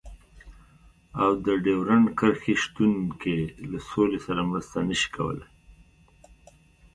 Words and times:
او 1.21 1.31
د 1.45 1.47
ډيورنډ 1.65 2.07
کرښې 2.19 2.55
شتون 2.63 2.93
کې 3.21 3.37
له 3.71 3.79
سولې 3.89 4.19
سره 4.25 4.41
مرسته 4.51 4.77
نشي 4.89 5.09
کولای. 5.15 5.49